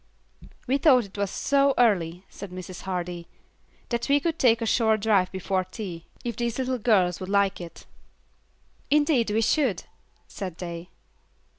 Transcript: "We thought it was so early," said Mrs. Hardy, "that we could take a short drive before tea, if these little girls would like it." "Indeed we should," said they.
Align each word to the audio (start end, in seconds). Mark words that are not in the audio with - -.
"We 0.65 0.79
thought 0.79 1.05
it 1.05 1.15
was 1.19 1.29
so 1.29 1.75
early," 1.77 2.25
said 2.27 2.49
Mrs. 2.49 2.81
Hardy, 2.81 3.27
"that 3.89 4.09
we 4.09 4.19
could 4.19 4.39
take 4.39 4.59
a 4.59 4.65
short 4.65 5.01
drive 5.01 5.31
before 5.31 5.63
tea, 5.63 6.07
if 6.25 6.35
these 6.37 6.57
little 6.57 6.79
girls 6.79 7.19
would 7.19 7.29
like 7.29 7.61
it." 7.61 7.85
"Indeed 8.89 9.29
we 9.29 9.41
should," 9.43 9.83
said 10.27 10.57
they. 10.57 10.89